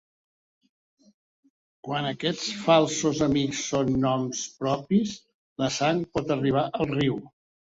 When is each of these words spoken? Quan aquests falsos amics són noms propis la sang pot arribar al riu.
Quan 1.87 2.07
aquests 2.11 2.47
falsos 2.63 3.21
amics 3.27 3.61
són 3.75 3.93
noms 4.07 4.43
propis 4.63 5.15
la 5.65 5.71
sang 5.77 6.03
pot 6.17 6.35
arribar 6.39 6.69
al 6.81 6.91
riu. 6.99 7.23